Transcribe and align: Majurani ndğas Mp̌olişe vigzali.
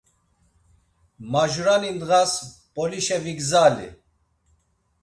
Majurani 1.31 1.91
ndğas 1.95 2.33
Mp̌olişe 2.43 3.17
vigzali. 3.23 3.87